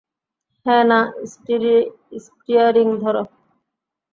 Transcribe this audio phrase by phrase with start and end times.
[0.65, 0.99] হা-না,
[2.25, 3.15] steering ধর!